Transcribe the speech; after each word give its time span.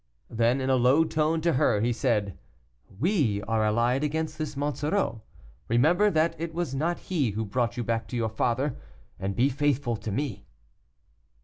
Then, 0.31 0.59
in 0.59 0.71
a 0.71 0.77
low 0.77 1.03
tone 1.03 1.41
to 1.41 1.53
her, 1.53 1.79
he 1.79 1.93
said, 1.93 2.35
"We 2.99 3.43
are 3.43 3.63
allied 3.63 4.03
against 4.03 4.39
this 4.39 4.57
Monsoreau; 4.57 5.21
remember 5.67 6.09
that 6.09 6.35
it 6.39 6.55
was 6.55 6.73
not 6.73 6.97
he 6.97 7.29
who 7.29 7.45
brought 7.45 7.77
you 7.77 7.83
back 7.83 8.07
to 8.07 8.15
your 8.17 8.29
father, 8.29 8.75
and 9.19 9.35
be 9.35 9.47
faithful 9.47 9.95
to 9.97 10.11
me." 10.11 10.47